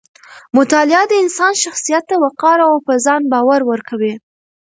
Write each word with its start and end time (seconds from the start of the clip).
مطالعه 0.57 1.03
د 1.07 1.13
انسان 1.23 1.53
شخصیت 1.63 2.03
ته 2.09 2.15
وقار 2.23 2.57
او 2.67 2.73
په 2.87 2.93
ځان 3.05 3.21
باور 3.31 3.61
ورکوي. 3.71 4.13